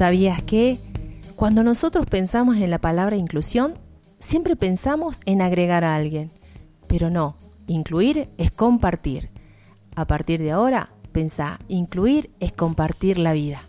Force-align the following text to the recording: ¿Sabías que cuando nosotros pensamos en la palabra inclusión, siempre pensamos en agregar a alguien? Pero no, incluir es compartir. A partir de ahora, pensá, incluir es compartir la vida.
¿Sabías 0.00 0.42
que 0.42 0.78
cuando 1.36 1.62
nosotros 1.62 2.06
pensamos 2.06 2.56
en 2.56 2.70
la 2.70 2.78
palabra 2.78 3.16
inclusión, 3.16 3.74
siempre 4.18 4.56
pensamos 4.56 5.20
en 5.26 5.42
agregar 5.42 5.84
a 5.84 5.94
alguien? 5.94 6.30
Pero 6.86 7.10
no, 7.10 7.36
incluir 7.66 8.30
es 8.38 8.50
compartir. 8.50 9.28
A 9.94 10.06
partir 10.06 10.40
de 10.40 10.52
ahora, 10.52 10.88
pensá, 11.12 11.58
incluir 11.68 12.30
es 12.40 12.50
compartir 12.50 13.18
la 13.18 13.34
vida. 13.34 13.60